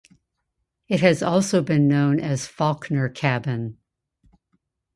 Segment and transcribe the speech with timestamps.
[0.87, 3.77] It has also been known as Faulkner Cabin.